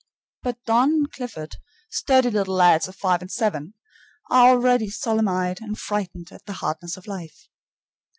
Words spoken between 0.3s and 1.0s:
But Don